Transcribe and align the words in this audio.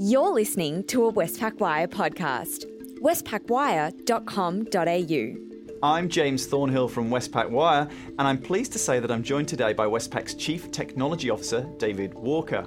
You're 0.00 0.32
listening 0.32 0.84
to 0.84 1.06
a 1.06 1.12
Westpac 1.12 1.58
Wire 1.58 1.88
podcast. 1.88 2.66
westpacwire.com.au. 3.00 5.78
I'm 5.82 6.08
James 6.08 6.46
Thornhill 6.46 6.86
from 6.86 7.10
Westpac 7.10 7.50
Wire, 7.50 7.88
and 8.16 8.20
I'm 8.20 8.38
pleased 8.38 8.70
to 8.74 8.78
say 8.78 9.00
that 9.00 9.10
I'm 9.10 9.24
joined 9.24 9.48
today 9.48 9.72
by 9.72 9.86
Westpac's 9.86 10.34
Chief 10.34 10.70
Technology 10.70 11.30
Officer, 11.30 11.68
David 11.78 12.14
Walker. 12.14 12.64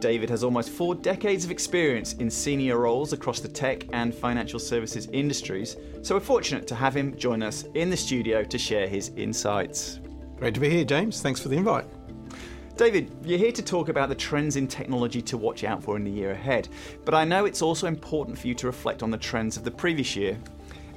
David 0.00 0.28
has 0.28 0.44
almost 0.44 0.68
four 0.68 0.94
decades 0.94 1.46
of 1.46 1.50
experience 1.50 2.12
in 2.12 2.30
senior 2.30 2.76
roles 2.76 3.14
across 3.14 3.40
the 3.40 3.48
tech 3.48 3.86
and 3.94 4.14
financial 4.14 4.58
services 4.58 5.08
industries, 5.14 5.78
so 6.02 6.14
we're 6.14 6.20
fortunate 6.20 6.66
to 6.66 6.74
have 6.74 6.94
him 6.94 7.16
join 7.16 7.42
us 7.42 7.64
in 7.72 7.88
the 7.88 7.96
studio 7.96 8.44
to 8.44 8.58
share 8.58 8.86
his 8.86 9.12
insights. 9.16 9.98
Great 10.36 10.52
to 10.52 10.60
be 10.60 10.68
here, 10.68 10.84
James. 10.84 11.22
Thanks 11.22 11.40
for 11.40 11.48
the 11.48 11.56
invite. 11.56 11.86
David, 12.80 13.10
you're 13.26 13.38
here 13.38 13.52
to 13.52 13.62
talk 13.62 13.90
about 13.90 14.08
the 14.08 14.14
trends 14.14 14.56
in 14.56 14.66
technology 14.66 15.20
to 15.20 15.36
watch 15.36 15.64
out 15.64 15.82
for 15.82 15.98
in 15.98 16.04
the 16.04 16.10
year 16.10 16.30
ahead, 16.30 16.66
but 17.04 17.12
I 17.12 17.26
know 17.26 17.44
it's 17.44 17.60
also 17.60 17.86
important 17.86 18.38
for 18.38 18.48
you 18.48 18.54
to 18.54 18.66
reflect 18.66 19.02
on 19.02 19.10
the 19.10 19.18
trends 19.18 19.58
of 19.58 19.64
the 19.64 19.70
previous 19.70 20.16
year 20.16 20.38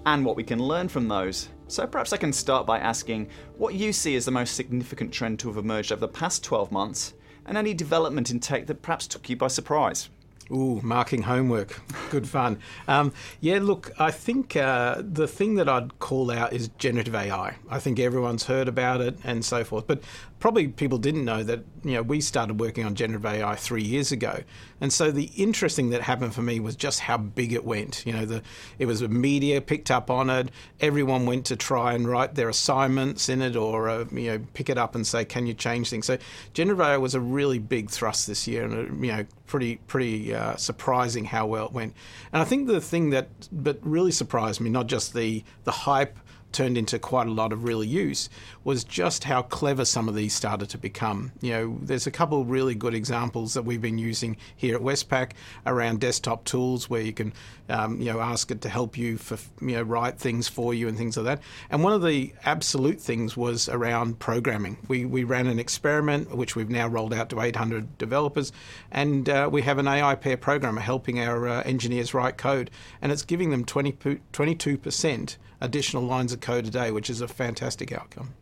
and 0.06 0.24
what 0.24 0.38
we 0.38 0.46
can 0.46 0.60
learn 0.60 0.88
from 0.88 1.10
those. 1.10 1.50
So 1.68 1.86
perhaps 1.86 2.14
I 2.14 2.18
can 2.18 2.32
start 2.32 2.66
by 2.66 2.80
asking 2.80 3.28
what 3.58 3.74
you 3.74 3.92
see 3.92 4.16
as 4.16 4.24
the 4.24 4.32
most 4.32 4.56
significant 4.56 5.12
trend 5.12 5.40
to 5.40 5.50
have 5.50 5.58
emerged 5.58 5.92
over 5.92 6.00
the 6.00 6.08
past 6.08 6.42
12 6.46 6.72
months 6.72 7.16
and 7.48 7.58
any 7.58 7.74
development 7.74 8.32
in 8.32 8.40
tech 8.40 8.66
that 8.68 8.82
perhaps 8.82 9.06
took 9.06 9.30
you 9.30 9.36
by 9.36 9.50
surprise. 9.50 10.08
Ooh, 10.52 10.82
marking 10.84 11.22
homework. 11.22 11.82
Good 12.10 12.28
fun. 12.28 12.60
Um, 12.88 13.14
yeah, 13.40 13.60
look, 13.62 13.92
I 13.98 14.12
think 14.12 14.56
uh, 14.56 15.02
the 15.02 15.28
thing 15.28 15.56
that 15.56 15.70
I'd 15.70 15.98
call 16.00 16.30
out 16.30 16.54
is 16.54 16.68
generative 16.78 17.16
AI. 17.16 17.56
I 17.70 17.80
think 17.80 18.00
everyone's 18.00 18.44
heard 18.44 18.68
about 18.68 19.02
it 19.02 19.18
and 19.24 19.44
so 19.44 19.64
forth. 19.64 19.88
But 19.88 20.04
probably 20.44 20.68
people 20.68 20.98
didn't 20.98 21.24
know 21.24 21.42
that 21.42 21.64
you 21.86 21.94
know 21.94 22.02
we 22.02 22.20
started 22.20 22.60
working 22.60 22.86
on 22.86 22.96
generative 22.96 23.26
AI 23.26 23.56
three 23.56 23.82
years 23.82 24.12
ago, 24.12 24.44
and 24.82 24.92
so 24.92 25.10
the 25.10 25.32
interesting 25.38 25.92
that 25.92 26.02
happened 26.02 26.36
for 26.36 26.42
me 26.42 26.60
was 26.60 26.76
just 26.76 27.00
how 27.00 27.16
big 27.16 27.54
it 27.54 27.64
went. 27.64 28.06
You 28.06 28.12
know, 28.12 28.26
the 28.26 28.44
it 28.78 28.86
was 28.86 29.00
the 29.00 29.08
media 29.08 29.62
picked 29.62 29.90
up 29.90 30.12
on 30.12 30.30
it. 30.30 30.50
Everyone 30.82 31.26
went 31.26 31.46
to 31.46 31.56
try 31.56 31.94
and 31.94 32.06
write 32.06 32.36
their 32.36 32.50
assignments 32.50 33.30
in 33.30 33.42
it, 33.42 33.56
or 33.56 33.88
uh, 33.88 34.04
you 34.12 34.32
know 34.32 34.46
pick 34.54 34.70
it 34.70 34.78
up 34.78 34.96
and 34.96 35.08
say, 35.08 35.24
"Can 35.24 35.48
you 35.48 35.54
change 35.54 35.90
things?" 35.90 36.08
So 36.08 36.18
generative 36.52 36.82
AI 36.82 36.98
was 36.98 37.16
a 37.16 37.22
really 37.22 37.58
big 37.58 37.90
thrust 37.90 38.28
this 38.28 38.46
year, 38.46 38.66
and 38.66 38.74
uh, 38.74 39.06
you 39.06 39.14
know 39.14 39.26
pretty 39.46 39.78
pretty 39.88 40.36
uh, 40.36 40.58
surprising 40.58 41.24
how 41.24 41.48
well 41.48 41.68
it 41.68 41.72
went. 41.72 41.94
And 42.34 42.42
I 42.42 42.46
think 42.46 42.68
the 42.68 42.82
thing 42.82 43.12
that 43.12 43.30
but 43.50 43.80
really 43.82 44.12
surprised 44.12 44.60
me, 44.60 44.70
not 44.70 44.88
just 44.88 45.14
the 45.14 45.42
the 45.64 45.72
hype 45.72 46.20
turned 46.54 46.78
into 46.78 47.00
quite 47.00 47.28
a 47.28 47.32
lot 47.32 47.52
of 47.52 47.64
real 47.64 47.84
use 47.84 48.30
was 48.64 48.84
just 48.84 49.26
how 49.26 49.42
clever 49.42 49.84
some 49.84 50.08
of 50.08 50.16
these 50.16 50.34
started 50.34 50.70
to 50.70 50.78
become. 50.78 51.32
You 51.42 51.52
know, 51.52 51.78
there's 51.82 52.08
a 52.08 52.12
couple 52.12 52.42
of 52.42 52.50
really 52.50 52.76
good 52.76 52.94
examples 52.94 53.54
that 53.56 53.64
we've 53.64 53.82
been 53.82 53.98
using 53.98 54.38
here 54.56 54.76
at 54.76 54.82
Westpac 54.82 55.32
around 55.66 56.00
desktop 56.00 56.46
tools 56.46 56.90
where 56.90 57.02
you 57.02 57.12
can, 57.12 57.34
um, 57.70 58.00
you 58.00 58.12
know, 58.12 58.22
ask 58.22 58.52
it 58.52 58.62
to 58.62 58.70
help 58.70 58.98
you 58.98 59.18
for, 59.18 59.38
you 59.62 59.76
know, 59.76 59.82
write 59.82 60.18
things 60.18 60.48
for 60.48 60.74
you 60.74 60.88
and 60.88 60.98
things 60.98 61.18
like 61.18 61.26
that. 61.26 61.42
And 61.70 61.84
one 61.84 61.94
of 61.94 62.04
the 62.04 62.34
absolute 62.46 63.02
things 63.02 63.36
was 63.36 63.68
around 63.68 64.20
programming. 64.20 64.78
We, 64.88 65.06
we 65.06 65.24
ran 65.24 65.48
an 65.48 65.60
experiment 65.60 66.36
which 66.36 66.56
we've 66.56 66.70
now 66.70 66.88
rolled 66.88 67.14
out 67.14 67.30
to 67.32 67.42
800 67.42 67.98
developers, 67.98 68.52
and 68.92 69.28
uh, 69.28 69.50
we 69.52 69.62
have 69.64 69.78
an 69.78 69.88
AI 69.88 70.16
pair 70.16 70.38
programmer 70.38 70.82
helping 70.82 71.20
our 71.20 71.48
uh, 71.48 71.64
engineers 71.64 72.14
write 72.14 72.38
code, 72.38 72.70
and 73.02 73.12
it's 73.12 73.24
giving 73.24 73.50
them 73.50 73.66
20, 73.66 73.94
22% 74.34 75.38
additional 75.64 76.04
lines 76.04 76.34
of 76.34 76.42
code 76.44 76.68
a 76.68 76.70
day, 76.70 76.92
which 76.92 77.10
is 77.10 77.22
a 77.22 77.28
fantastic 77.28 77.92
outcome. 77.92 78.36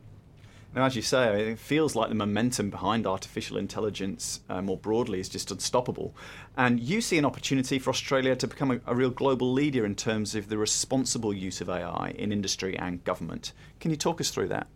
Now, 0.74 0.86
as 0.86 0.96
you 0.96 1.02
say, 1.02 1.52
it 1.52 1.60
feels 1.60 1.96
like 1.96 2.10
the 2.10 2.16
momentum 2.16 2.70
behind 2.70 3.06
artificial 3.06 3.58
intelligence 3.58 4.40
uh, 4.50 4.62
more 4.62 4.78
broadly 4.78 5.20
is 5.20 5.28
just 5.28 5.52
unstoppable. 5.52 6.16
And 6.56 6.80
you 6.80 7.02
see 7.02 7.18
an 7.18 7.26
opportunity 7.26 7.78
for 7.78 7.90
Australia 7.90 8.36
to 8.38 8.48
become 8.48 8.72
a, 8.72 8.80
a, 8.86 8.96
real 8.96 9.10
global 9.10 9.52
leader 9.52 9.86
in 9.86 9.96
terms 9.96 10.34
of 10.34 10.48
the 10.48 10.58
responsible 10.58 11.34
use 11.34 11.60
of 11.60 11.70
AI 11.70 12.16
in 12.18 12.32
industry 12.32 12.78
and 12.78 13.04
government. 13.04 13.52
Can 13.82 13.92
you 13.92 13.98
talk 13.98 14.22
us 14.22 14.32
through 14.32 14.48
that? 14.48 14.68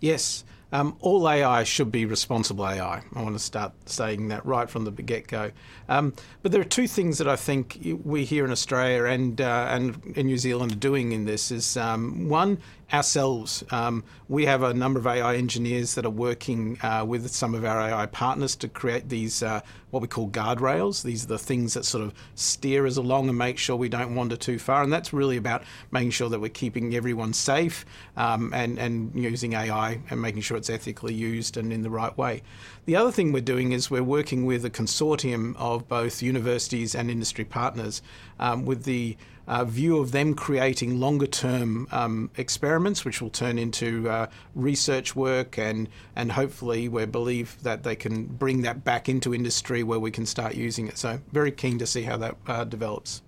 Yes. 0.00 0.44
Um, 0.72 0.96
all 1.00 1.28
AI 1.28 1.64
should 1.64 1.90
be 1.90 2.06
responsible 2.06 2.66
AI. 2.66 3.02
I 3.14 3.22
want 3.22 3.34
to 3.34 3.42
start 3.42 3.72
saying 3.86 4.28
that 4.28 4.44
right 4.46 4.70
from 4.70 4.84
the 4.84 4.90
get 4.90 5.26
go. 5.26 5.50
Um, 5.88 6.14
but 6.42 6.52
there 6.52 6.60
are 6.60 6.64
two 6.64 6.86
things 6.86 7.18
that 7.18 7.28
I 7.28 7.36
think 7.36 7.78
we 8.04 8.24
here 8.24 8.44
in 8.44 8.50
Australia 8.50 9.04
and 9.04 9.40
uh, 9.40 9.66
and 9.70 10.00
in 10.16 10.26
New 10.26 10.38
Zealand 10.38 10.72
are 10.72 10.76
doing 10.76 11.12
in 11.12 11.24
this. 11.24 11.50
Is 11.50 11.76
um, 11.76 12.28
one 12.28 12.58
ourselves. 12.92 13.64
Um, 13.70 14.04
we 14.28 14.46
have 14.46 14.62
a 14.62 14.74
number 14.74 14.98
of 14.98 15.06
AI 15.06 15.36
engineers 15.36 15.94
that 15.94 16.04
are 16.04 16.10
working 16.10 16.78
uh, 16.82 17.04
with 17.06 17.28
some 17.30 17.54
of 17.54 17.64
our 17.64 17.80
AI 17.80 18.06
partners 18.06 18.56
to 18.56 18.68
create 18.68 19.08
these 19.08 19.42
uh, 19.42 19.60
what 19.90 20.02
we 20.02 20.08
call 20.08 20.28
guardrails. 20.28 21.02
These 21.02 21.24
are 21.24 21.28
the 21.28 21.38
things 21.38 21.74
that 21.74 21.84
sort 21.84 22.04
of 22.04 22.14
steer 22.34 22.86
us 22.86 22.96
along 22.96 23.28
and 23.28 23.36
make 23.36 23.58
sure 23.58 23.76
we 23.76 23.88
don't 23.88 24.14
wander 24.14 24.36
too 24.36 24.58
far. 24.58 24.82
And 24.82 24.92
that's 24.92 25.12
really 25.12 25.36
about 25.36 25.64
making 25.90 26.10
sure 26.10 26.28
that 26.28 26.40
we're 26.40 26.48
keeping 26.48 26.94
everyone 26.94 27.32
safe 27.32 27.84
um, 28.16 28.52
and 28.54 28.78
and 28.78 29.14
using 29.14 29.54
AI 29.54 30.00
and 30.10 30.20
making 30.20 30.42
sure 30.42 30.56
it's 30.60 30.70
ethically 30.70 31.14
used 31.14 31.56
and 31.56 31.72
in 31.72 31.82
the 31.82 31.90
right 31.90 32.16
way. 32.16 32.42
The 32.84 32.96
other 32.96 33.10
thing 33.10 33.32
we're 33.32 33.40
doing 33.40 33.72
is 33.72 33.90
we're 33.90 34.02
working 34.02 34.46
with 34.46 34.64
a 34.64 34.70
consortium 34.70 35.56
of 35.56 35.88
both 35.88 36.22
universities 36.22 36.94
and 36.94 37.10
industry 37.10 37.44
partners 37.44 38.02
um, 38.38 38.64
with 38.66 38.84
the 38.84 39.16
uh, 39.48 39.64
view 39.64 39.98
of 39.98 40.12
them 40.12 40.34
creating 40.34 41.00
longer 41.00 41.26
term 41.26 41.88
um, 41.90 42.30
experiments, 42.36 43.04
which 43.04 43.20
will 43.20 43.30
turn 43.30 43.58
into 43.58 44.08
uh, 44.08 44.26
research 44.54 45.16
work, 45.16 45.58
and, 45.58 45.88
and 46.14 46.30
hopefully 46.30 46.88
we 46.88 47.04
believe 47.06 47.60
that 47.62 47.82
they 47.82 47.96
can 47.96 48.26
bring 48.26 48.62
that 48.62 48.84
back 48.84 49.08
into 49.08 49.34
industry 49.34 49.82
where 49.82 49.98
we 49.98 50.10
can 50.10 50.24
start 50.24 50.54
using 50.54 50.86
it. 50.86 50.98
So, 50.98 51.20
very 51.32 51.50
keen 51.50 51.78
to 51.78 51.86
see 51.86 52.02
how 52.02 52.16
that 52.18 52.36
uh, 52.46 52.64
develops. 52.64 53.22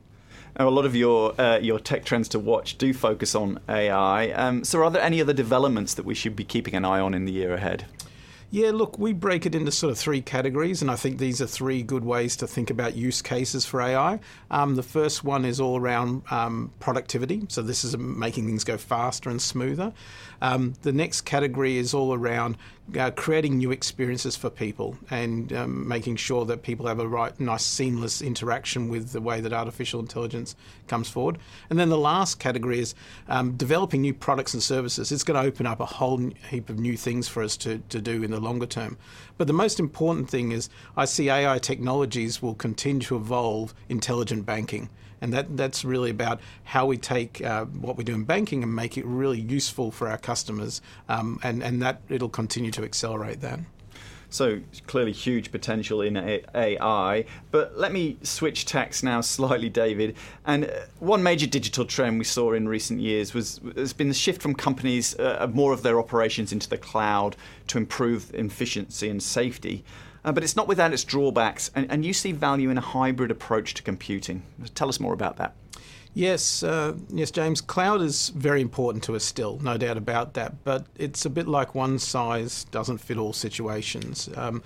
A 0.56 0.64
lot 0.66 0.84
of 0.84 0.94
your 0.94 1.40
uh, 1.40 1.58
your 1.58 1.78
tech 1.78 2.04
trends 2.04 2.28
to 2.30 2.38
watch 2.38 2.76
do 2.76 2.92
focus 2.92 3.34
on 3.34 3.58
AI. 3.68 4.30
Um, 4.32 4.64
so, 4.64 4.82
are 4.82 4.90
there 4.90 5.02
any 5.02 5.20
other 5.20 5.32
developments 5.32 5.94
that 5.94 6.04
we 6.04 6.14
should 6.14 6.36
be 6.36 6.44
keeping 6.44 6.74
an 6.74 6.84
eye 6.84 7.00
on 7.00 7.14
in 7.14 7.24
the 7.24 7.32
year 7.32 7.54
ahead? 7.54 7.86
Yeah, 8.54 8.70
look, 8.70 8.98
we 8.98 9.14
break 9.14 9.46
it 9.46 9.54
into 9.54 9.72
sort 9.72 9.92
of 9.92 9.98
three 9.98 10.20
categories, 10.20 10.82
and 10.82 10.90
I 10.90 10.94
think 10.94 11.16
these 11.16 11.40
are 11.40 11.46
three 11.46 11.82
good 11.82 12.04
ways 12.04 12.36
to 12.36 12.46
think 12.46 12.68
about 12.68 12.94
use 12.94 13.22
cases 13.22 13.64
for 13.64 13.80
AI. 13.80 14.20
Um, 14.50 14.74
the 14.74 14.82
first 14.82 15.24
one 15.24 15.46
is 15.46 15.58
all 15.58 15.80
around 15.80 16.22
um, 16.30 16.70
productivity, 16.78 17.46
so 17.48 17.62
this 17.62 17.82
is 17.82 17.96
making 17.96 18.44
things 18.44 18.62
go 18.62 18.76
faster 18.76 19.30
and 19.30 19.40
smoother. 19.40 19.94
Um, 20.42 20.74
the 20.82 20.92
next 20.92 21.22
category 21.22 21.78
is 21.78 21.94
all 21.94 22.12
around 22.12 22.58
uh, 22.98 23.10
creating 23.12 23.56
new 23.56 23.70
experiences 23.70 24.36
for 24.36 24.50
people 24.50 24.96
and 25.10 25.52
um, 25.52 25.86
making 25.86 26.16
sure 26.16 26.44
that 26.44 26.62
people 26.62 26.86
have 26.86 26.98
a 26.98 27.06
right, 27.06 27.38
nice, 27.40 27.64
seamless 27.64 28.20
interaction 28.20 28.88
with 28.88 29.12
the 29.12 29.20
way 29.20 29.40
that 29.40 29.52
artificial 29.52 30.00
intelligence 30.00 30.54
comes 30.88 31.08
forward. 31.08 31.38
And 31.70 31.78
then 31.78 31.88
the 31.88 31.98
last 31.98 32.38
category 32.38 32.80
is 32.80 32.94
um, 33.28 33.56
developing 33.56 34.02
new 34.02 34.12
products 34.12 34.52
and 34.52 34.62
services. 34.62 35.10
It's 35.12 35.24
going 35.24 35.40
to 35.40 35.46
open 35.46 35.66
up 35.66 35.80
a 35.80 35.86
whole 35.86 36.30
heap 36.50 36.68
of 36.68 36.78
new 36.78 36.96
things 36.96 37.28
for 37.28 37.42
us 37.42 37.56
to, 37.58 37.78
to 37.88 38.00
do 38.00 38.22
in 38.22 38.30
the 38.30 38.40
longer 38.40 38.66
term. 38.66 38.98
But 39.38 39.46
the 39.46 39.52
most 39.52 39.80
important 39.80 40.28
thing 40.28 40.52
is 40.52 40.68
I 40.96 41.04
see 41.06 41.30
AI 41.30 41.58
technologies 41.58 42.42
will 42.42 42.54
continue 42.54 43.02
to 43.02 43.16
evolve 43.16 43.74
intelligent 43.88 44.44
banking. 44.44 44.90
And 45.22 45.32
that, 45.32 45.56
that's 45.56 45.84
really 45.84 46.10
about 46.10 46.40
how 46.64 46.84
we 46.84 46.98
take 46.98 47.40
uh, 47.40 47.64
what 47.64 47.96
we 47.96 48.04
do 48.04 48.12
in 48.14 48.24
banking 48.24 48.62
and 48.62 48.74
make 48.74 48.98
it 48.98 49.06
really 49.06 49.40
useful 49.40 49.90
for 49.90 50.08
our 50.08 50.18
customers. 50.18 50.82
Um, 51.08 51.38
and, 51.42 51.62
and 51.62 51.80
that 51.80 52.02
it'll 52.10 52.28
continue 52.28 52.72
to 52.72 52.82
accelerate 52.82 53.40
that. 53.40 53.60
So 54.32 54.60
clearly 54.86 55.12
huge 55.12 55.52
potential 55.52 56.00
in 56.00 56.16
AI. 56.16 57.24
But 57.50 57.78
let 57.78 57.92
me 57.92 58.16
switch 58.22 58.64
tacks 58.64 59.02
now 59.02 59.20
slightly, 59.36 59.68
David. 59.68 60.16
And 60.46 60.64
uh, 60.64 60.70
one 60.98 61.22
major 61.22 61.46
digital 61.46 61.84
trend 61.84 62.18
we 62.18 62.24
saw 62.24 62.54
in 62.54 62.66
recent 62.66 63.00
years 63.00 63.34
was 63.34 63.60
has 63.76 63.92
been 63.92 64.08
the 64.08 64.14
shift 64.14 64.40
from 64.42 64.54
companies 64.54 65.16
uh, 65.18 65.48
more 65.52 65.72
of 65.72 65.82
their 65.82 65.98
operations 65.98 66.50
into 66.50 66.68
the 66.68 66.78
cloud 66.78 67.36
to 67.68 67.78
improve 67.78 68.34
efficiency 68.34 69.08
and 69.08 69.22
safety. 69.22 69.84
Uh, 70.24 70.32
but 70.32 70.44
it's 70.44 70.54
not 70.56 70.68
without 70.68 70.92
its 70.92 71.04
drawbacks, 71.04 71.70
and, 71.74 71.90
and 71.90 72.04
you 72.04 72.12
see 72.12 72.32
value 72.32 72.70
in 72.70 72.78
a 72.78 72.80
hybrid 72.80 73.30
approach 73.30 73.74
to 73.74 73.82
computing. 73.82 74.42
Tell 74.74 74.88
us 74.88 75.00
more 75.00 75.12
about 75.12 75.36
that. 75.38 75.54
Yes, 76.14 76.62
uh, 76.62 76.94
yes, 77.08 77.30
James. 77.30 77.62
Cloud 77.62 78.02
is 78.02 78.28
very 78.30 78.60
important 78.60 79.02
to 79.04 79.16
us 79.16 79.24
still, 79.24 79.58
no 79.62 79.78
doubt 79.78 79.96
about 79.96 80.34
that. 80.34 80.62
But 80.62 80.86
it's 80.96 81.24
a 81.24 81.30
bit 81.30 81.48
like 81.48 81.74
one 81.74 81.98
size 81.98 82.64
doesn't 82.64 82.98
fit 82.98 83.16
all 83.16 83.32
situations. 83.32 84.28
Um, 84.36 84.62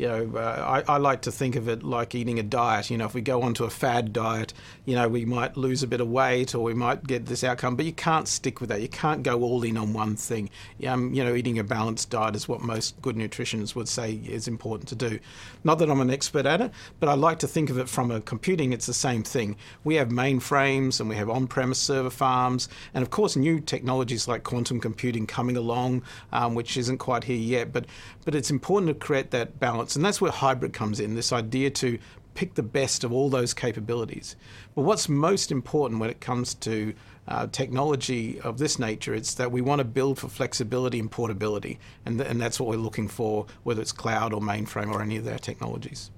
you 0.00 0.08
know, 0.08 0.32
uh, 0.34 0.82
I, 0.88 0.94
I, 0.94 0.96
like 0.96 1.20
to 1.22 1.30
think 1.30 1.56
of 1.56 1.68
it 1.68 1.82
like 1.82 2.14
eating 2.14 2.38
a 2.38 2.42
diet. 2.42 2.88
You 2.88 2.96
know, 2.96 3.04
if 3.04 3.12
we 3.12 3.20
go 3.20 3.42
onto 3.42 3.64
a 3.64 3.70
fad 3.70 4.14
diet, 4.14 4.54
you 4.86 4.94
know, 4.94 5.06
we 5.10 5.26
might 5.26 5.58
lose 5.58 5.82
a 5.82 5.86
bit 5.86 6.00
of 6.00 6.08
weight 6.08 6.54
or 6.54 6.60
we 6.60 6.72
might 6.72 7.06
get 7.06 7.26
this 7.26 7.44
outcome, 7.44 7.76
but 7.76 7.84
you 7.84 7.92
can't 7.92 8.26
stick 8.26 8.62
with 8.62 8.70
that. 8.70 8.80
You 8.80 8.88
can't 8.88 9.22
go 9.22 9.42
all 9.42 9.62
in 9.62 9.76
on 9.76 9.92
one 9.92 10.16
thing. 10.16 10.48
Um, 10.86 11.12
you 11.12 11.22
know, 11.22 11.34
eating 11.34 11.58
a 11.58 11.64
balanced 11.64 12.08
diet 12.08 12.34
is 12.34 12.48
what 12.48 12.62
most 12.62 12.98
good 13.02 13.14
nutritionists 13.14 13.74
would 13.74 13.90
say 13.90 14.14
is 14.26 14.48
important 14.48 14.88
to 14.88 14.94
do. 14.94 15.18
Not 15.64 15.78
that 15.80 15.90
I'm 15.90 16.00
an 16.00 16.08
expert 16.08 16.46
at 16.46 16.62
it, 16.62 16.70
but 16.98 17.10
I 17.10 17.12
like 17.12 17.38
to 17.40 17.46
think 17.46 17.68
of 17.68 17.76
it 17.76 17.86
from 17.86 18.10
a 18.10 18.22
computing, 18.22 18.72
it's 18.72 18.86
the 18.86 18.94
same 18.94 19.22
thing. 19.22 19.54
We 19.84 19.96
have 19.96 20.08
mainframes 20.08 20.89
and 20.98 21.08
we 21.08 21.16
have 21.16 21.30
on 21.30 21.46
premise 21.46 21.78
server 21.78 22.10
farms, 22.10 22.68
and 22.94 23.02
of 23.02 23.10
course, 23.10 23.36
new 23.36 23.60
technologies 23.60 24.26
like 24.26 24.42
quantum 24.42 24.80
computing 24.80 25.26
coming 25.26 25.56
along, 25.56 26.02
um, 26.32 26.54
which 26.54 26.76
isn't 26.76 26.98
quite 26.98 27.24
here 27.24 27.36
yet, 27.36 27.72
but, 27.72 27.86
but 28.24 28.34
it's 28.34 28.50
important 28.50 28.88
to 28.88 29.06
create 29.06 29.30
that 29.30 29.60
balance. 29.60 29.94
And 29.94 30.04
that's 30.04 30.20
where 30.20 30.32
hybrid 30.32 30.72
comes 30.72 30.98
in 30.98 31.14
this 31.14 31.32
idea 31.32 31.70
to 31.70 31.98
pick 32.34 32.54
the 32.54 32.62
best 32.62 33.04
of 33.04 33.12
all 33.12 33.28
those 33.28 33.52
capabilities. 33.52 34.36
But 34.74 34.82
what's 34.82 35.08
most 35.08 35.52
important 35.52 36.00
when 36.00 36.10
it 36.10 36.20
comes 36.20 36.54
to 36.54 36.94
uh, 37.28 37.46
technology 37.48 38.40
of 38.40 38.58
this 38.58 38.78
nature, 38.78 39.14
it's 39.14 39.34
that 39.34 39.52
we 39.52 39.60
want 39.60 39.80
to 39.80 39.84
build 39.84 40.18
for 40.18 40.28
flexibility 40.28 40.98
and 40.98 41.10
portability, 41.10 41.78
and, 42.06 42.18
th- 42.18 42.30
and 42.30 42.40
that's 42.40 42.58
what 42.58 42.68
we're 42.68 42.76
looking 42.76 43.08
for, 43.08 43.46
whether 43.62 43.80
it's 43.80 43.92
cloud 43.92 44.32
or 44.32 44.40
mainframe 44.40 44.92
or 44.92 45.02
any 45.02 45.16
of 45.16 45.24
their 45.24 45.38
technologies. 45.38 46.10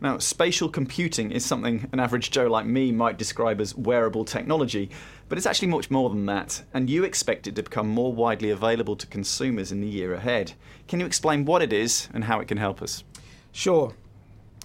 Now, 0.00 0.18
spatial 0.18 0.68
computing 0.68 1.30
is 1.30 1.44
something 1.44 1.88
an 1.92 2.00
average 2.00 2.30
Joe 2.30 2.46
like 2.46 2.66
me 2.66 2.92
might 2.92 3.18
describe 3.18 3.60
as 3.60 3.74
wearable 3.74 4.24
technology, 4.24 4.90
but 5.28 5.38
it's 5.38 5.46
actually 5.46 5.68
much 5.68 5.90
more 5.90 6.10
than 6.10 6.26
that, 6.26 6.62
and 6.74 6.90
you 6.90 7.04
expect 7.04 7.46
it 7.46 7.56
to 7.56 7.62
become 7.62 7.88
more 7.88 8.12
widely 8.12 8.50
available 8.50 8.96
to 8.96 9.06
consumers 9.06 9.72
in 9.72 9.80
the 9.80 9.88
year 9.88 10.14
ahead. 10.14 10.52
Can 10.88 11.00
you 11.00 11.06
explain 11.06 11.44
what 11.44 11.62
it 11.62 11.72
is 11.72 12.08
and 12.14 12.24
how 12.24 12.40
it 12.40 12.48
can 12.48 12.58
help 12.58 12.82
us? 12.82 13.04
Sure. 13.52 13.94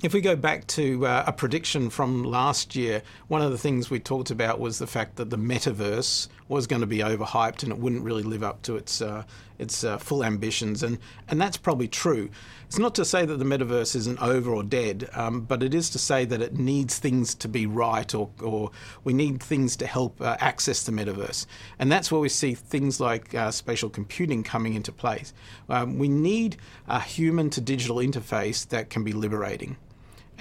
If 0.03 0.15
we 0.15 0.21
go 0.21 0.35
back 0.35 0.65
to 0.67 1.05
uh, 1.05 1.25
a 1.27 1.31
prediction 1.31 1.91
from 1.91 2.23
last 2.23 2.75
year, 2.75 3.03
one 3.27 3.43
of 3.43 3.51
the 3.51 3.57
things 3.57 3.91
we 3.91 3.99
talked 3.99 4.31
about 4.31 4.59
was 4.59 4.79
the 4.79 4.87
fact 4.87 5.17
that 5.17 5.29
the 5.29 5.37
metaverse 5.37 6.27
was 6.47 6.65
going 6.65 6.81
to 6.81 6.87
be 6.87 6.99
overhyped 6.99 7.61
and 7.61 7.71
it 7.71 7.77
wouldn't 7.77 8.03
really 8.03 8.23
live 8.23 8.41
up 8.41 8.63
to 8.63 8.77
its 8.77 8.99
uh, 8.99 9.23
its 9.61 9.83
uh, 9.83 9.97
full 9.97 10.23
ambitions, 10.23 10.83
and 10.83 10.97
and 11.29 11.39
that's 11.39 11.57
probably 11.57 11.87
true. 11.87 12.29
It's 12.65 12.79
not 12.79 12.95
to 12.95 13.05
say 13.05 13.25
that 13.25 13.37
the 13.37 13.45
metaverse 13.45 13.95
isn't 13.95 14.21
over 14.21 14.51
or 14.51 14.63
dead, 14.63 15.09
um, 15.13 15.41
but 15.41 15.61
it 15.61 15.73
is 15.73 15.89
to 15.91 15.99
say 15.99 16.25
that 16.25 16.41
it 16.41 16.57
needs 16.57 16.97
things 16.99 17.35
to 17.35 17.47
be 17.47 17.65
right, 17.65 18.13
or 18.13 18.29
or 18.41 18.71
we 19.03 19.13
need 19.13 19.41
things 19.41 19.75
to 19.77 19.87
help 19.87 20.19
uh, 20.19 20.35
access 20.39 20.83
the 20.83 20.91
metaverse, 20.91 21.45
and 21.79 21.91
that's 21.91 22.11
where 22.11 22.21
we 22.21 22.29
see 22.29 22.53
things 22.53 22.99
like 22.99 23.35
uh, 23.35 23.51
spatial 23.51 23.89
computing 23.89 24.43
coming 24.43 24.73
into 24.73 24.91
place. 24.91 25.33
Um, 25.69 25.99
we 25.99 26.07
need 26.07 26.57
a 26.87 26.99
human 26.99 27.49
to 27.51 27.61
digital 27.61 27.97
interface 27.97 28.67
that 28.69 28.89
can 28.89 29.03
be 29.03 29.13
liberating 29.13 29.77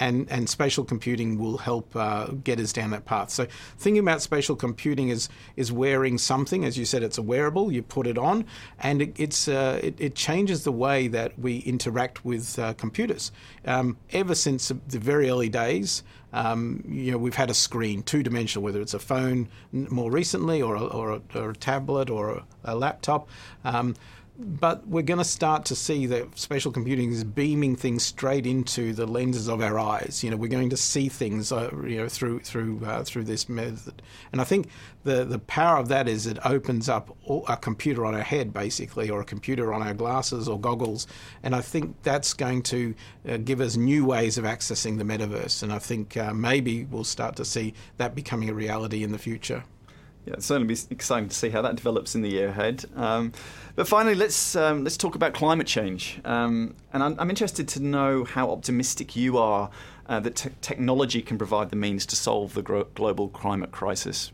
and, 0.01 0.27
and 0.31 0.49
spatial 0.49 0.83
computing 0.83 1.39
will 1.39 1.59
help 1.59 1.95
uh, 1.95 2.27
get 2.43 2.59
us 2.59 2.73
down 2.73 2.91
that 2.91 3.05
path. 3.05 3.31
So 3.31 3.47
thinking 3.79 4.01
about 4.03 4.23
spatial 4.23 4.57
computing 4.57 5.11
is 5.11 5.29
is 5.57 5.71
wearing 5.71 6.17
something, 6.19 6.65
as 6.65 6.77
you 6.79 6.87
said, 6.87 7.03
it's 7.03 7.19
a 7.19 7.23
wearable. 7.23 7.71
You 7.71 7.83
put 7.83 8.07
it 8.07 8.17
on, 8.17 8.47
and 8.81 9.03
it, 9.03 9.15
it's 9.19 9.47
uh, 9.47 9.79
it, 9.83 9.95
it, 10.01 10.15
changes 10.15 10.65
the 10.65 10.73
way 10.73 11.07
that 11.09 11.39
we 11.39 11.59
interact 11.59 12.25
with 12.25 12.59
uh, 12.59 12.73
computers. 12.75 13.31
Um, 13.67 13.99
ever 14.11 14.35
since 14.35 14.69
the 14.69 14.99
very 14.99 15.29
early 15.29 15.51
days, 15.51 16.03
um, 16.33 16.83
you 16.89 17.13
know, 17.13 17.19
we've 17.19 17.35
had 17.35 17.51
a 17.51 17.55
screen, 17.55 18.03
two 18.03 18.23
dimensional, 18.23 18.65
whether 18.65 18.81
it's 18.81 18.95
a 18.95 18.99
phone 18.99 19.49
more 19.73 20.11
recently, 20.11 20.63
or 20.63 20.77
a, 20.77 20.85
or 20.85 21.11
a, 21.13 21.21
or 21.35 21.51
a 21.51 21.57
tablet, 21.57 22.09
or 22.09 22.31
a, 22.31 22.45
a 22.65 22.75
laptop. 22.75 23.29
Um, 23.65 23.95
but 24.41 24.87
we're 24.87 25.03
going 25.03 25.19
to 25.19 25.25
start 25.25 25.67
to 25.67 25.77
see 25.77 26.07
that 26.07 26.39
spatial 26.39 26.73
computing 26.73 27.13
is 27.13 27.25
beaming 27.25 27.77
things 27.77 28.03
straight 28.03 28.47
into 28.47 28.95
the 28.95 29.07
lenses 29.07 29.49
of 29.49 29.61
our 29.61 29.79
eyes. 29.79 30.25
You 30.25 30.31
know, 30.31 30.37
we're 30.37 30.49
going 30.49 30.71
to 30.71 30.77
see 30.77 31.09
things, 31.09 31.53
uh, 31.53 31.71
you 31.85 31.99
know, 31.99 32.09
through 32.09 32.41
through 32.41 32.81
uh, 32.85 33.05
through 33.05 33.25
this 33.25 33.49
method. 33.49 34.01
And 34.33 34.41
I 34.41 34.45
think 34.45 34.69
the 35.05 35.25
the 35.25 35.39
power 35.39 35.79
of 35.79 35.89
that 35.89 36.09
is 36.09 36.27
it 36.27 36.39
opens 36.45 36.89
up 36.89 37.15
a 37.49 37.57
computer 37.57 38.07
on 38.07 38.15
our 38.15 38.23
head, 38.23 38.53
basically, 38.53 39.11
or 39.11 39.21
a 39.21 39.25
computer 39.25 39.75
on 39.75 39.83
our 39.83 39.95
glasses 39.95 40.49
or 40.49 40.59
goggles. 40.59 41.07
And 41.43 41.55
I 41.55 41.61
think 41.61 42.03
that's 42.03 42.33
going 42.33 42.63
to 42.65 42.95
uh, 43.29 43.37
give 43.39 43.61
us 43.61 43.77
new 43.77 44.07
ways 44.07 44.39
of 44.39 44.45
accessing 44.45 44.97
the 44.97 45.05
metaverse. 45.05 45.63
And 45.63 45.73
I 45.73 45.79
think 45.79 46.17
uh, 46.17 46.33
maybe 46.33 46.85
we'll 46.85 47.05
start 47.05 47.37
to 47.37 47.45
see 47.45 47.75
that 47.99 48.15
becoming 48.15 48.49
a 48.49 48.55
reality 48.55 49.03
in 49.03 49.13
the 49.13 49.19
future 49.19 49.65
yeah, 50.27 50.35
it's 50.35 50.47
certainly 50.47 50.75
be 50.75 50.81
exciting 50.91 51.29
to 51.29 51.35
see 51.35 51.49
how 51.49 51.63
that 51.63 51.77
develops 51.77 52.15
in 52.15 52.23
the 52.23 52.29
year 52.29 52.49
ahead. 52.49 52.85
Um, 52.95 53.33
but 53.75 53.89
finally, 53.89 54.15
let's 54.15 54.55
um, 54.55 54.85
let's 54.85 54.97
talk 54.97 55.15
about 55.15 55.33
climate 55.33 55.67
change. 55.67 56.21
Um, 56.25 56.75
and 56.93 57.03
I'm, 57.03 57.17
I'm, 57.19 57.31
interested 57.31 57.67
to 57.69 57.81
know 57.81 58.25
how 58.25 58.51
optimistic 58.51 59.17
you 59.17 59.39
are 59.39 59.71
uh, 60.07 60.21
that 60.21 60.37
te- 60.37 60.51
technology 60.61 61.23
can 61.23 61.39
provide 61.39 61.71
the 61.71 61.77
means 61.77 62.05
to 62.07 62.17
solve 62.17 62.55
the 62.55 62.63
gro- 62.63 62.89
global 62.95 63.29
climate 63.29 63.73
crisis. 63.73 64.33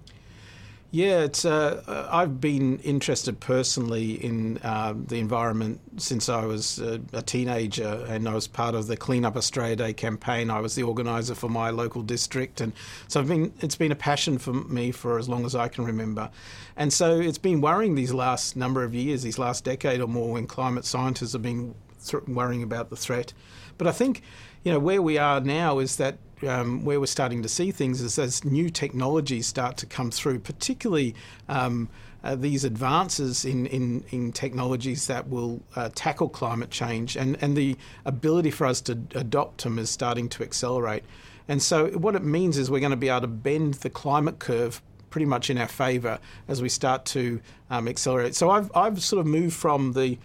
Yeah, 0.96 1.24
it's. 1.24 1.44
Uh, 1.44 1.82
uh, 1.86 2.08
I've 2.10 2.40
been 2.40 2.78
interested 2.78 3.38
personally 3.38 4.12
in 4.12 4.56
uh, 4.62 4.94
the 4.96 5.18
environment 5.18 5.78
since 5.98 6.30
I 6.30 6.46
was 6.46 6.78
a 6.78 7.20
teenager, 7.20 8.06
and 8.08 8.26
I 8.26 8.32
was 8.32 8.48
part 8.48 8.74
of 8.74 8.86
the 8.86 8.96
Clean 8.96 9.22
Up 9.22 9.36
Australia 9.36 9.76
Day 9.76 9.92
campaign. 9.92 10.48
I 10.50 10.60
was 10.60 10.74
the 10.74 10.84
organizer 10.84 11.34
for 11.34 11.50
my 11.50 11.68
local 11.68 12.00
district, 12.00 12.62
and 12.62 12.72
so 13.08 13.20
I've 13.20 13.28
been. 13.28 13.52
It's 13.60 13.76
been 13.76 13.92
a 13.92 13.96
passion 13.96 14.38
for 14.38 14.54
me 14.54 14.90
for 14.90 15.18
as 15.18 15.28
long 15.28 15.44
as 15.44 15.54
I 15.54 15.68
can 15.68 15.84
remember, 15.84 16.30
and 16.78 16.90
so 16.90 17.20
it's 17.20 17.36
been 17.36 17.60
worrying 17.60 17.94
these 17.94 18.14
last 18.14 18.56
number 18.56 18.82
of 18.82 18.94
years, 18.94 19.22
these 19.22 19.38
last 19.38 19.64
decade 19.64 20.00
or 20.00 20.08
more, 20.08 20.32
when 20.32 20.46
climate 20.46 20.86
scientists 20.86 21.34
have 21.34 21.42
been 21.42 21.74
th- 22.06 22.22
worrying 22.26 22.62
about 22.62 22.88
the 22.88 22.96
threat. 22.96 23.34
But 23.76 23.86
I 23.86 23.92
think, 23.92 24.22
you 24.64 24.72
know, 24.72 24.78
where 24.78 25.02
we 25.02 25.18
are 25.18 25.42
now 25.42 25.78
is 25.78 25.96
that 25.96 26.16
um, 26.46 26.84
where 26.84 27.00
we're 27.00 27.06
starting 27.06 27.42
to 27.42 27.48
see 27.48 27.70
things 27.70 28.00
is 28.00 28.18
as 28.18 28.44
new 28.44 28.68
technologies 28.70 29.46
start 29.46 29.76
to 29.78 29.86
come 29.86 30.10
through, 30.10 30.40
particularly 30.40 31.14
um, 31.48 31.88
uh, 32.24 32.34
these 32.34 32.64
advances 32.64 33.44
in, 33.44 33.66
in, 33.66 34.04
in, 34.10 34.32
technologies 34.32 35.06
that 35.06 35.28
will 35.28 35.62
uh, 35.76 35.88
tackle 35.94 36.28
climate 36.28 36.70
change 36.70 37.16
and, 37.16 37.40
and 37.40 37.56
the 37.56 37.76
ability 38.04 38.50
for 38.50 38.66
us 38.66 38.80
to 38.80 38.98
adopt 39.14 39.62
them 39.62 39.78
is 39.78 39.90
starting 39.90 40.28
to 40.28 40.42
accelerate. 40.42 41.04
And 41.48 41.62
so, 41.62 41.88
what 41.90 42.16
it 42.16 42.24
means 42.24 42.58
is 42.58 42.70
we're 42.70 42.80
going 42.80 42.90
to 42.90 42.96
be 42.96 43.08
able 43.08 43.20
to 43.22 43.26
bend 43.28 43.74
the 43.74 43.90
climate 43.90 44.40
curve 44.40 44.82
pretty 45.10 45.26
much 45.26 45.48
in 45.48 45.56
our 45.56 45.68
favour 45.68 46.18
as 46.48 46.60
we 46.60 46.68
start 46.68 47.04
to 47.06 47.40
um, 47.70 47.86
accelerate. 47.86 48.34
So, 48.34 48.50
I've, 48.50 48.70
I've 48.74 49.00
sort 49.02 49.20
of 49.20 49.26
moved 49.26 49.54
from 49.54 49.92
the 49.92 50.18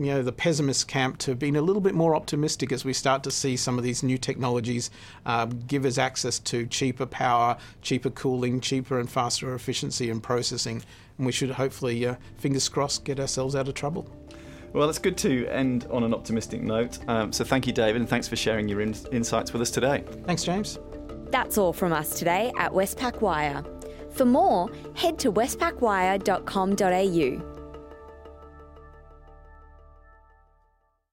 you 0.00 0.06
know 0.06 0.22
the 0.22 0.32
pessimist 0.32 0.88
camp 0.88 1.18
to 1.18 1.34
being 1.34 1.56
a 1.56 1.60
little 1.60 1.82
bit 1.82 1.94
more 1.94 2.16
optimistic 2.16 2.72
as 2.72 2.86
we 2.86 2.94
start 2.94 3.22
to 3.24 3.30
see 3.30 3.54
some 3.54 3.76
of 3.76 3.84
these 3.84 4.02
new 4.02 4.16
technologies 4.16 4.90
uh, 5.26 5.44
give 5.44 5.84
us 5.84 5.98
access 5.98 6.38
to 6.38 6.66
cheaper 6.66 7.04
power, 7.04 7.58
cheaper 7.82 8.08
cooling, 8.08 8.62
cheaper 8.62 8.98
and 8.98 9.10
faster 9.10 9.54
efficiency 9.54 10.08
and 10.08 10.22
processing, 10.22 10.82
and 11.18 11.26
we 11.26 11.32
should 11.32 11.50
hopefully, 11.50 12.06
uh, 12.06 12.14
fingers 12.38 12.66
crossed, 12.66 13.04
get 13.04 13.20
ourselves 13.20 13.54
out 13.54 13.68
of 13.68 13.74
trouble. 13.74 14.10
Well, 14.72 14.88
it's 14.88 14.98
good 14.98 15.18
to 15.18 15.46
end 15.48 15.86
on 15.90 16.02
an 16.02 16.14
optimistic 16.14 16.62
note. 16.62 16.98
Um, 17.06 17.30
so 17.30 17.44
thank 17.44 17.66
you, 17.66 17.74
David, 17.74 18.00
and 18.00 18.08
thanks 18.08 18.26
for 18.26 18.36
sharing 18.36 18.68
your 18.68 18.80
in- 18.80 18.96
insights 19.12 19.52
with 19.52 19.60
us 19.60 19.70
today. 19.70 20.02
Thanks, 20.24 20.44
James. 20.44 20.78
That's 21.26 21.58
all 21.58 21.74
from 21.74 21.92
us 21.92 22.18
today 22.18 22.52
at 22.56 22.72
Westpac 22.72 23.20
Wire. 23.20 23.62
For 24.12 24.24
more, 24.24 24.70
head 24.94 25.18
to 25.20 25.30
westpacwire.com.au. 25.30 27.49